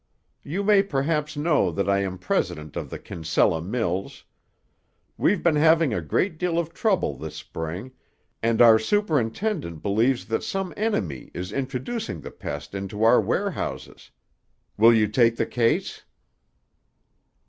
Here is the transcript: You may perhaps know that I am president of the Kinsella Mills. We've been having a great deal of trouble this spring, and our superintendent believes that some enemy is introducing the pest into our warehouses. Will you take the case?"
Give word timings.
You 0.41 0.63
may 0.63 0.81
perhaps 0.81 1.37
know 1.37 1.69
that 1.71 1.87
I 1.87 1.99
am 1.99 2.17
president 2.17 2.75
of 2.75 2.89
the 2.89 2.97
Kinsella 2.97 3.61
Mills. 3.61 4.23
We've 5.15 5.43
been 5.43 5.57
having 5.57 5.93
a 5.93 6.01
great 6.01 6.39
deal 6.39 6.57
of 6.57 6.73
trouble 6.73 7.15
this 7.15 7.35
spring, 7.35 7.91
and 8.41 8.63
our 8.63 8.79
superintendent 8.79 9.83
believes 9.83 10.25
that 10.29 10.41
some 10.41 10.73
enemy 10.75 11.29
is 11.35 11.51
introducing 11.51 12.19
the 12.21 12.31
pest 12.31 12.73
into 12.73 13.03
our 13.03 13.21
warehouses. 13.21 14.09
Will 14.75 14.91
you 14.91 15.07
take 15.07 15.35
the 15.35 15.45
case?" 15.45 16.01